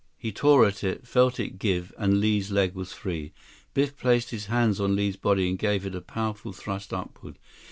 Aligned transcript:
He 0.17 0.31
tore 0.31 0.65
at 0.65 0.83
it, 0.83 1.07
felt 1.07 1.39
it 1.39 1.59
give, 1.59 1.93
and 1.95 2.19
Li's 2.19 2.49
leg 2.49 2.73
was 2.73 2.91
free. 2.91 3.33
Biff 3.75 3.95
placed 3.95 4.31
his 4.31 4.47
hands 4.47 4.79
on 4.79 4.95
Li's 4.95 5.15
body 5.15 5.47
and 5.47 5.59
gave 5.59 5.85
it 5.85 5.93
a 5.93 6.01
powerful 6.01 6.53
thrust 6.53 6.91
upward. 6.91 7.37